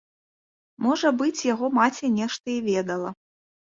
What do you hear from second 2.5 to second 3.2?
і ведала.